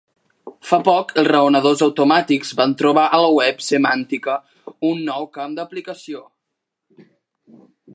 [0.69, 4.41] Fa poc els raonadors automàtics van trobar a la web semàntica
[4.93, 6.27] un nou camp d'aplicació.